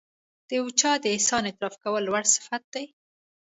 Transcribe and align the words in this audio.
د 0.47 0.49
یو 0.59 0.67
چا 0.79 0.91
د 0.99 1.05
احسان 1.15 1.43
اعتراف 1.45 1.75
کول 1.83 2.01
لوړ 2.05 2.23
صفت 2.35 2.63
دی. 2.73 2.85